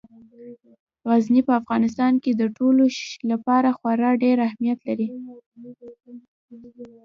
غزني 1.07 1.41
په 1.47 1.53
افغانستان 1.61 2.13
کې 2.23 2.31
د 2.35 2.43
ټولو 2.57 2.83
لپاره 3.31 3.67
خورا 3.77 4.11
ډېر 4.23 4.37
اهمیت 4.47 4.79
لري. 4.87 5.07